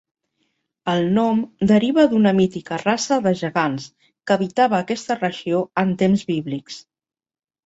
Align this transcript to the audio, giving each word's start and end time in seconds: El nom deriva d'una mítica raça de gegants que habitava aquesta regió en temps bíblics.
El 0.93 1.03
nom 1.17 1.43
deriva 1.71 2.05
d'una 2.13 2.31
mítica 2.39 2.79
raça 2.85 3.19
de 3.27 3.35
gegants 3.43 3.85
que 4.09 4.35
habitava 4.37 4.79
aquesta 4.87 5.19
regió 5.21 5.61
en 5.85 5.95
temps 6.03 6.27
bíblics. 6.33 6.81